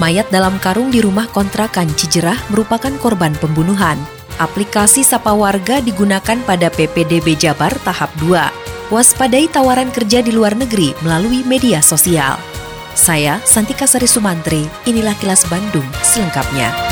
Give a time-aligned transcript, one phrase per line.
[0.00, 4.00] Mayat dalam karung di rumah kontrakan Cijerah merupakan korban pembunuhan.
[4.40, 8.92] Aplikasi Sapa Warga digunakan pada PPDB Jabar tahap 2.
[8.92, 12.40] Waspadai tawaran kerja di luar negeri melalui media sosial.
[12.92, 16.91] Saya Santika Sari Sumantri, inilah kilas Bandung selengkapnya.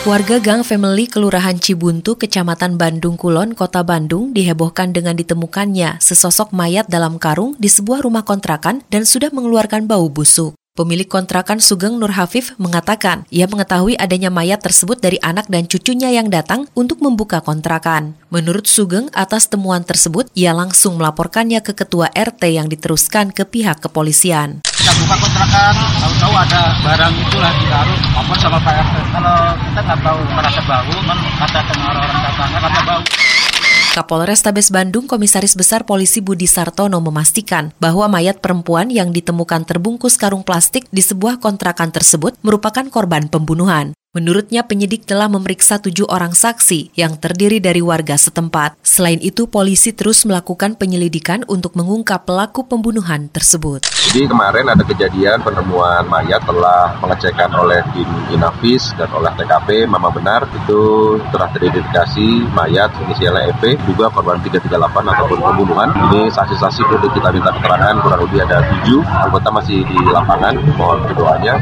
[0.00, 6.88] Warga Gang Family Kelurahan Cibuntu, Kecamatan Bandung Kulon, Kota Bandung dihebohkan dengan ditemukannya sesosok mayat
[6.88, 10.59] dalam karung di sebuah rumah kontrakan dan sudah mengeluarkan bau busuk.
[10.80, 16.08] Pemilik kontrakan Sugeng Nur Hafif mengatakan ia mengetahui adanya mayat tersebut dari anak dan cucunya
[16.08, 18.16] yang datang untuk membuka kontrakan.
[18.32, 23.84] Menurut Sugeng, atas temuan tersebut, ia langsung melaporkannya ke ketua RT yang diteruskan ke pihak
[23.84, 24.64] kepolisian.
[24.64, 28.94] Kita buka kontrakan, tahu-tahu ada barang itulah di dalam, lapor sama Pak RT.
[29.12, 33.02] Kalau kita nggak tahu merasa bau, kan kata orang-orang datangnya kata bau.
[34.00, 40.16] Kapolres Tabes Bandung Komisaris Besar Polisi Budi Sartono memastikan bahwa mayat perempuan yang ditemukan terbungkus
[40.16, 43.92] karung plastik di sebuah kontrakan tersebut merupakan korban pembunuhan.
[44.10, 48.74] Menurutnya penyidik telah memeriksa tujuh orang saksi yang terdiri dari warga setempat.
[48.82, 53.86] Selain itu, polisi terus melakukan penyelidikan untuk mengungkap pelaku pembunuhan tersebut.
[54.10, 60.10] Jadi kemarin ada kejadian penemuan mayat telah pengecekan oleh tim Inafis dan oleh TKP Mama
[60.10, 65.94] Benar itu telah teridentifikasi mayat inisialnya EP juga korban 338 ataupun pembunuhan.
[66.10, 70.58] Ini saksi-saksi sudah kita minta keterangan kurang lebih ada tujuh anggota masih di lapangan.
[70.74, 71.54] Mohon doanya.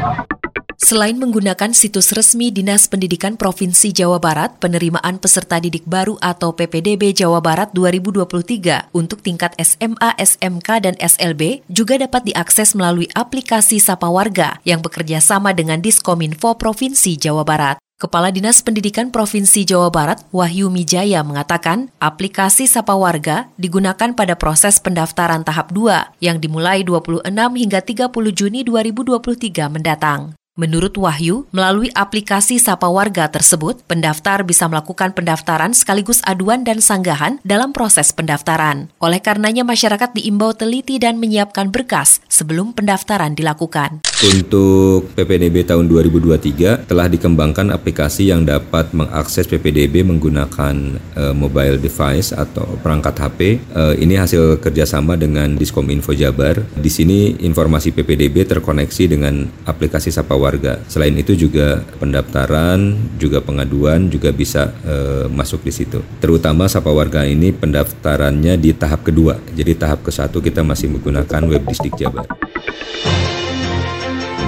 [0.79, 7.11] Selain menggunakan situs resmi Dinas Pendidikan Provinsi Jawa Barat, penerimaan peserta didik baru atau PPDB
[7.11, 14.07] Jawa Barat 2023 untuk tingkat SMA, SMK, dan SLB juga dapat diakses melalui aplikasi Sapa
[14.07, 17.75] Warga yang bekerja sama dengan Diskominfo Provinsi Jawa Barat.
[17.99, 24.79] Kepala Dinas Pendidikan Provinsi Jawa Barat, Wahyu Mijaya, mengatakan aplikasi Sapa Warga digunakan pada proses
[24.79, 30.38] pendaftaran tahap 2 yang dimulai 26 hingga 30 Juni 2023 mendatang.
[30.59, 37.39] Menurut Wahyu, melalui aplikasi Sapa Warga tersebut, pendaftar bisa melakukan pendaftaran sekaligus aduan dan sanggahan
[37.47, 38.91] dalam proses pendaftaran.
[38.99, 44.03] Oleh karenanya masyarakat diimbau teliti dan menyiapkan berkas sebelum pendaftaran dilakukan.
[44.19, 50.75] Untuk PPDB tahun 2023 telah dikembangkan aplikasi yang dapat mengakses PPDB menggunakan
[51.15, 53.39] uh, mobile device atau perangkat HP.
[53.71, 56.59] Uh, eh, ini hasil kerjasama dengan Diskominfo Jabar.
[56.75, 60.83] Di sini informasi PPDB terkoneksi dengan aplikasi Sapa Warga warga.
[60.91, 64.95] Selain itu juga pendaftaran, juga pengaduan juga bisa e,
[65.31, 66.01] masuk di situ.
[66.17, 69.37] Terutama sapa warga ini pendaftarannya di tahap kedua.
[69.53, 72.25] Jadi tahap ke satu kita masih menggunakan web distrik Jabar.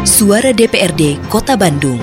[0.01, 2.01] Suara DPRD Kota Bandung.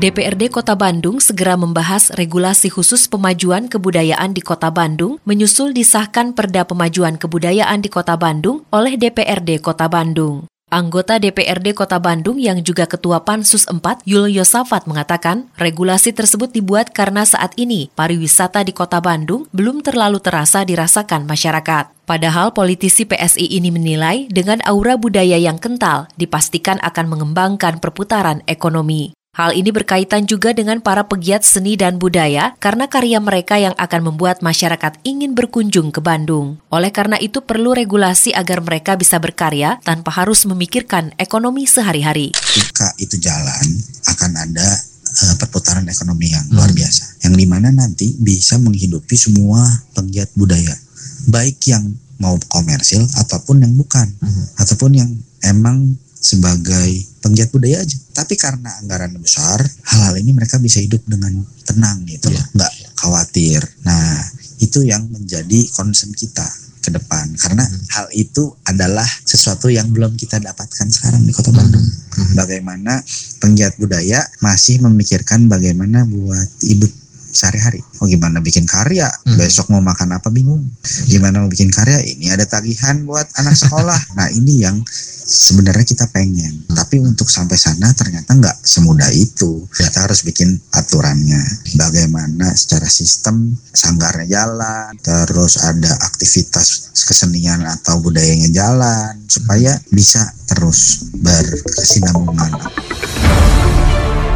[0.00, 6.64] DPRD Kota Bandung segera membahas regulasi khusus pemajuan kebudayaan di Kota Bandung menyusul disahkan Perda
[6.64, 10.48] Pemajuan Kebudayaan di Kota Bandung oleh DPRD Kota Bandung.
[10.72, 13.76] Anggota DPRD Kota Bandung yang juga Ketua Pansus 4,
[14.08, 20.24] Yul Yosafat mengatakan, regulasi tersebut dibuat karena saat ini pariwisata di Kota Bandung belum terlalu
[20.24, 21.95] terasa dirasakan masyarakat.
[22.06, 29.10] Padahal politisi PSI ini menilai dengan aura budaya yang kental dipastikan akan mengembangkan perputaran ekonomi.
[29.34, 34.08] Hal ini berkaitan juga dengan para pegiat seni dan budaya karena karya mereka yang akan
[34.08, 36.62] membuat masyarakat ingin berkunjung ke Bandung.
[36.72, 42.32] Oleh karena itu perlu regulasi agar mereka bisa berkarya tanpa harus memikirkan ekonomi sehari-hari.
[42.32, 43.66] Jika itu jalan,
[44.08, 44.68] akan ada
[45.04, 47.28] uh, perputaran ekonomi yang luar biasa.
[47.28, 49.60] Yang di mana nanti bisa menghidupi semua
[49.92, 50.85] pegiat budaya.
[51.26, 51.84] Baik yang
[52.16, 54.08] mau komersil ataupun yang bukan.
[54.20, 54.44] Hmm.
[54.62, 55.10] Ataupun yang
[55.44, 56.90] emang sebagai
[57.22, 57.98] penggiat budaya aja.
[58.16, 62.54] Tapi karena anggaran besar, hal-hal ini mereka bisa hidup dengan tenang gitu loh, iya.
[62.58, 63.60] nggak khawatir.
[63.86, 64.26] Nah,
[64.58, 66.46] itu yang menjadi concern kita
[66.86, 67.82] ke depan karena hmm.
[67.98, 71.82] hal itu adalah sesuatu yang belum kita dapatkan sekarang di Kota Bandung.
[71.82, 72.32] Hmm.
[72.38, 73.02] Bagaimana
[73.42, 76.90] penggiat budaya masih memikirkan bagaimana buat hidup
[77.32, 77.82] sehari-hari.
[78.00, 79.36] Oh gimana bikin karya, hmm.
[79.38, 80.64] besok mau makan apa bingung.
[81.10, 84.00] Gimana mau bikin karya, ini ada tagihan buat anak sekolah.
[84.18, 84.80] nah ini yang
[85.26, 86.64] sebenarnya kita pengen.
[86.70, 89.66] Tapi untuk sampai sana ternyata nggak semudah itu.
[89.74, 91.42] Kita harus bikin aturannya.
[91.74, 101.10] Bagaimana secara sistem sanggarnya jalan, terus ada aktivitas kesenian atau budayanya jalan supaya bisa terus
[101.18, 102.54] berkesinambungan.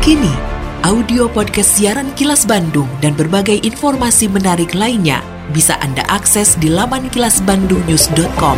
[0.02, 5.20] Kini Audio podcast siaran Kilas Bandung dan berbagai informasi menarik lainnya
[5.52, 8.56] bisa Anda akses di laman kilasbandungnews.com.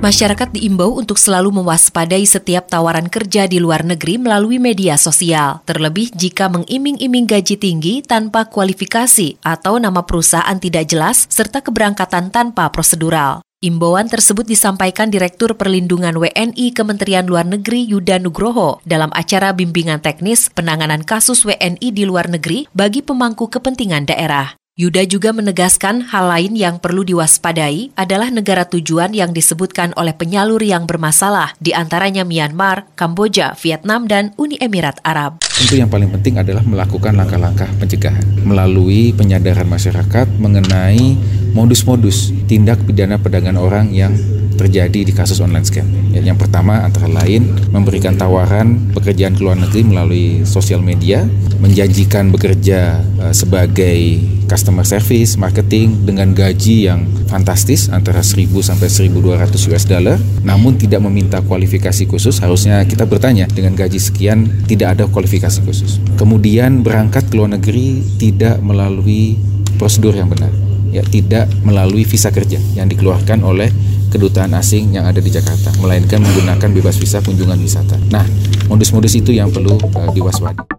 [0.00, 6.08] Masyarakat diimbau untuk selalu mewaspadai setiap tawaran kerja di luar negeri melalui media sosial, terlebih
[6.16, 13.44] jika mengiming-iming gaji tinggi tanpa kualifikasi atau nama perusahaan tidak jelas serta keberangkatan tanpa prosedural.
[13.66, 20.46] Imbauan tersebut disampaikan Direktur Perlindungan WNI Kementerian Luar Negeri Yuda Nugroho dalam acara bimbingan teknis
[20.54, 24.54] penanganan kasus WNI di luar negeri bagi pemangku kepentingan daerah.
[24.76, 30.60] Yuda juga menegaskan hal lain yang perlu diwaspadai adalah negara tujuan yang disebutkan oleh penyalur
[30.60, 35.40] yang bermasalah, di antaranya Myanmar, Kamboja, Vietnam, dan Uni Emirat Arab.
[35.48, 41.16] Tentu yang paling penting adalah melakukan langkah-langkah pencegahan melalui penyadaran masyarakat mengenai
[41.56, 44.12] modus-modus tindak pidana perdagangan orang yang
[44.56, 45.86] terjadi di kasus online scam.
[46.16, 51.28] Yang pertama antara lain memberikan tawaran pekerjaan ke luar negeri melalui sosial media,
[51.60, 54.18] menjanjikan bekerja uh, sebagai
[54.48, 61.04] customer service, marketing dengan gaji yang fantastis antara 1000 sampai 1200 US dollar, namun tidak
[61.04, 62.40] meminta kualifikasi khusus.
[62.40, 66.00] Harusnya kita bertanya dengan gaji sekian tidak ada kualifikasi khusus.
[66.16, 69.36] Kemudian berangkat ke luar negeri tidak melalui
[69.76, 70.66] prosedur yang benar
[70.96, 73.68] ya tidak melalui visa kerja yang dikeluarkan oleh
[74.10, 77.98] kedutaan asing yang ada di Jakarta, melainkan menggunakan bebas visa kunjungan wisata.
[78.10, 78.24] Nah,
[78.70, 80.76] modus-modus itu yang perlu uh, diwaspadai.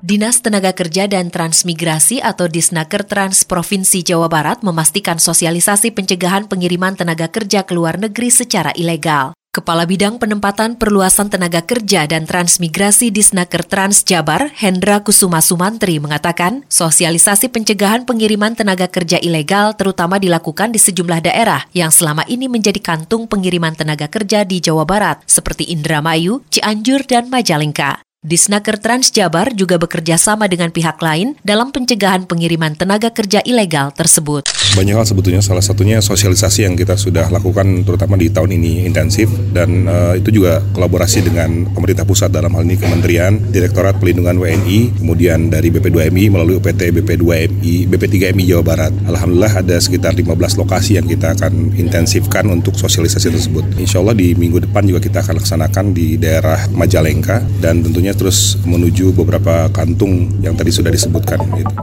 [0.00, 6.96] Dinas Tenaga Kerja dan Transmigrasi atau Disnaker Trans Provinsi Jawa Barat memastikan sosialisasi pencegahan pengiriman
[6.96, 9.36] tenaga kerja ke luar negeri secara ilegal.
[9.50, 16.62] Kepala Bidang Penempatan Perluasan Tenaga Kerja dan Transmigrasi Disnaker Trans Jabar, Hendra Kusuma Sumantri mengatakan,
[16.70, 22.78] sosialisasi pencegahan pengiriman tenaga kerja ilegal terutama dilakukan di sejumlah daerah yang selama ini menjadi
[22.78, 28.06] kantung pengiriman tenaga kerja di Jawa Barat, seperti Indramayu, Cianjur, dan Majalengka.
[28.20, 33.96] Disnaker Trans Jabar juga bekerja sama dengan pihak lain dalam pencegahan pengiriman tenaga kerja ilegal
[33.96, 34.44] tersebut.
[34.76, 39.32] Banyak hal sebetulnya, salah satunya sosialisasi yang kita sudah lakukan terutama di tahun ini intensif
[39.56, 45.00] dan uh, itu juga kolaborasi dengan pemerintah pusat dalam hal ini Kementerian, Direktorat Pelindungan WNI,
[45.00, 48.92] kemudian dari BP2MI melalui UPT BP2MI, BP3MI Jawa Barat.
[49.08, 53.64] Alhamdulillah ada sekitar 15 lokasi yang kita akan intensifkan untuk sosialisasi tersebut.
[53.80, 58.60] Insya Allah di minggu depan juga kita akan laksanakan di daerah Majalengka dan tentunya terus
[58.62, 61.40] menuju beberapa kantung yang tadi sudah disebutkan.
[61.56, 61.74] Gitu.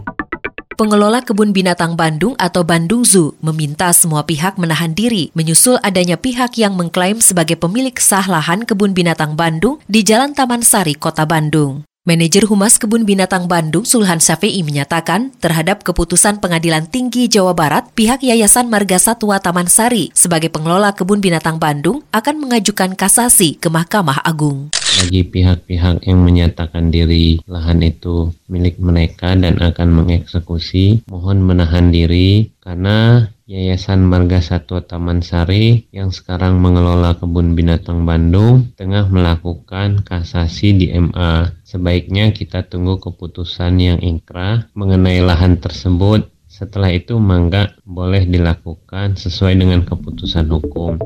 [0.77, 6.53] Pengelola Kebun Binatang Bandung atau Bandung Zoo meminta semua pihak menahan diri menyusul adanya pihak
[6.53, 11.81] yang mengklaim sebagai pemilik sah lahan Kebun Binatang Bandung di Jalan Taman Sari, Kota Bandung.
[12.07, 18.21] Manajer Humas Kebun Binatang Bandung Sulhan Safei menyatakan terhadap keputusan Pengadilan Tinggi Jawa Barat, pihak
[18.21, 24.23] Yayasan Marga Satwa Taman Sari sebagai pengelola Kebun Binatang Bandung akan mengajukan kasasi ke Mahkamah
[24.23, 24.69] Agung.
[24.97, 32.49] Bagi pihak-pihak yang menyatakan diri lahan itu milik mereka dan akan mengeksekusi, mohon menahan diri
[32.57, 40.75] karena Yayasan Marga Satwa Taman Sari yang sekarang mengelola kebun binatang Bandung tengah melakukan kasasi
[40.75, 41.55] di MA.
[41.63, 46.27] Sebaiknya kita tunggu keputusan yang ingkrah mengenai lahan tersebut.
[46.51, 50.99] Setelah itu mangga boleh dilakukan sesuai dengan keputusan hukum.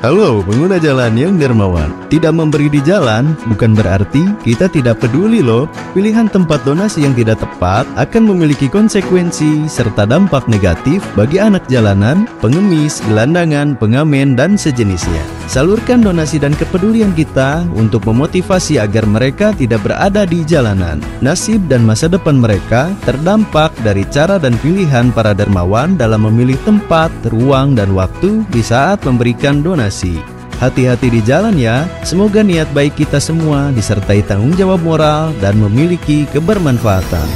[0.00, 1.92] Halo pengguna jalan yang dermawan.
[2.08, 5.68] Tidak memberi di jalan bukan berarti kita tidak peduli loh.
[5.92, 12.24] Pilihan tempat donasi yang tidak tepat akan memiliki konsekuensi serta dampak negatif bagi anak jalanan,
[12.40, 19.82] pengemis, gelandangan, pengamen, dan sejenisnya Salurkan donasi dan kepedulian kita untuk memotivasi agar mereka tidak
[19.82, 25.98] berada di jalanan Nasib dan masa depan mereka terdampak dari cara dan pilihan para dermawan
[25.98, 30.22] dalam memilih tempat, ruang, dan waktu di saat memberikan donasi
[30.62, 31.88] Hati-hati di jalan ya.
[32.04, 37.26] Semoga niat baik kita semua disertai tanggung jawab moral dan memiliki kebermanfaatan.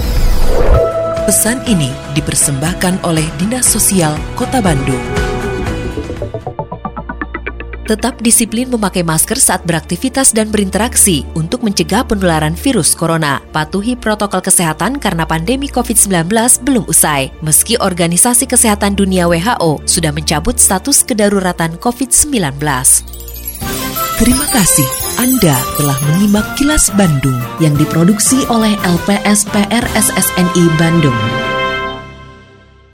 [1.25, 5.34] Pesan ini dipersembahkan oleh Dinas Sosial Kota Bandung.
[7.85, 13.45] Tetap disiplin memakai masker saat beraktivitas dan berinteraksi untuk mencegah penularan virus corona.
[13.53, 16.33] Patuhi protokol kesehatan karena pandemi COVID-19
[16.65, 17.29] belum usai.
[17.45, 22.57] Meski Organisasi Kesehatan Dunia WHO sudah mencabut status kedaruratan COVID-19.
[24.15, 24.89] Terima kasih
[25.21, 31.54] Anda telah menyimak kilas Bandung yang diproduksi oleh LPSPR SSNI Bandung.